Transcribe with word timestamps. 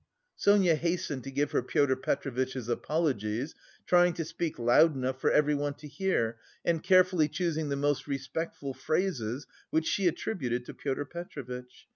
Sonia 0.35 0.73
hastened 0.73 1.23
to 1.23 1.29
give 1.29 1.51
her 1.51 1.61
Pyotr 1.61 1.95
Petrovitch's 1.95 2.67
apologies, 2.67 3.53
trying 3.85 4.13
to 4.13 4.25
speak 4.25 4.57
loud 4.57 4.95
enough 4.95 5.21
for 5.21 5.29
everyone 5.29 5.75
to 5.75 5.87
hear 5.87 6.39
and 6.65 6.81
carefully 6.81 7.27
choosing 7.27 7.69
the 7.69 7.75
most 7.75 8.07
respectful 8.07 8.73
phrases 8.73 9.45
which 9.69 9.85
she 9.85 10.07
attributed 10.07 10.65
to 10.65 10.73
Pyotr 10.73 11.05
Petrovitch. 11.05 11.87